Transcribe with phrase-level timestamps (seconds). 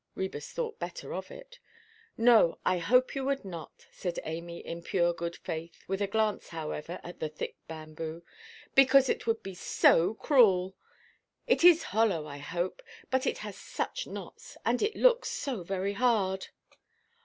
[0.17, 1.59] Ræbus thought better of it.
[2.17, 6.47] "No, I hope you would not," said Amy, in pure good faith, with a glance,
[6.47, 8.23] however, at the thick bamboo,
[8.73, 10.75] "because it would be so cruel.
[11.45, 15.93] It is hollow, I hope; but it has such knots, and it looks so very
[15.93, 16.47] hard!"